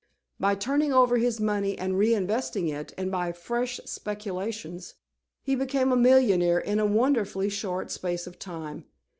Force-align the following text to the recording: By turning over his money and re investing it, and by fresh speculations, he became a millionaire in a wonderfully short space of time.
By 0.39 0.55
turning 0.55 0.91
over 0.91 1.19
his 1.19 1.39
money 1.39 1.77
and 1.77 1.95
re 1.95 2.15
investing 2.15 2.67
it, 2.67 2.91
and 2.97 3.11
by 3.11 3.31
fresh 3.31 3.79
speculations, 3.85 4.95
he 5.43 5.53
became 5.53 5.91
a 5.91 5.95
millionaire 5.95 6.57
in 6.57 6.79
a 6.79 6.87
wonderfully 6.87 7.49
short 7.49 7.91
space 7.91 8.25
of 8.25 8.39
time. 8.39 8.85